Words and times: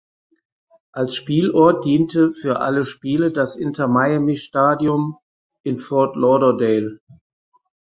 Als 0.93 1.13
Spielort 1.15 1.85
diente 1.85 2.33
für 2.33 2.59
alle 2.59 2.85
Spiele 2.85 3.31
das 3.31 3.55
Inter 3.55 3.87
Miami 3.87 4.35
Stadium 4.35 5.19
in 5.63 5.77
Fort 5.77 6.15
Lauderdale. 6.15 6.99